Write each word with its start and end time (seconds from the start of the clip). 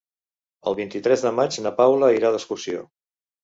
El 0.71 0.77
vint-i-tres 0.79 1.25
de 1.27 1.33
maig 1.41 1.59
na 1.67 1.75
Paula 1.85 2.13
irà 2.19 2.35
d'excursió. 2.39 2.87